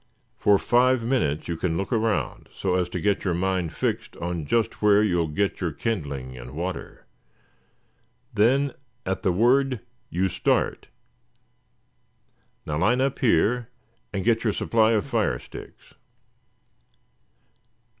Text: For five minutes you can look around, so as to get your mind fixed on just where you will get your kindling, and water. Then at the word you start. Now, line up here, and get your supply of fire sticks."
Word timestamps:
For 0.35 0.57
five 0.57 1.03
minutes 1.03 1.47
you 1.47 1.55
can 1.55 1.77
look 1.77 1.93
around, 1.93 2.49
so 2.55 2.73
as 2.73 2.89
to 2.89 2.99
get 2.99 3.23
your 3.23 3.35
mind 3.35 3.71
fixed 3.71 4.17
on 4.17 4.47
just 4.47 4.81
where 4.81 5.03
you 5.03 5.17
will 5.17 5.27
get 5.27 5.61
your 5.61 5.71
kindling, 5.71 6.35
and 6.35 6.55
water. 6.55 7.05
Then 8.33 8.73
at 9.05 9.21
the 9.21 9.31
word 9.31 9.79
you 10.09 10.27
start. 10.27 10.87
Now, 12.65 12.79
line 12.79 12.99
up 12.99 13.19
here, 13.19 13.69
and 14.11 14.25
get 14.25 14.43
your 14.43 14.53
supply 14.53 14.93
of 14.93 15.05
fire 15.05 15.37
sticks." 15.37 15.93